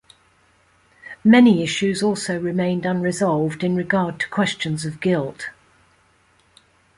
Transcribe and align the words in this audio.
Many 1.23 1.61
issues 1.61 2.01
also 2.01 2.39
remained 2.39 2.87
unresolved 2.87 3.63
in 3.63 3.75
regard 3.75 4.19
to 4.21 4.29
questions 4.29 4.83
of 4.83 4.99
guilt. 4.99 5.49